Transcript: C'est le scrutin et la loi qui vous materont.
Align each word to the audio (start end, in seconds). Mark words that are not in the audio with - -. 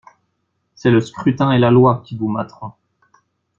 C'est 0.73 0.89
le 0.89 0.99
scrutin 0.99 1.51
et 1.51 1.59
la 1.59 1.69
loi 1.69 2.01
qui 2.03 2.17
vous 2.17 2.27
materont. 2.27 2.71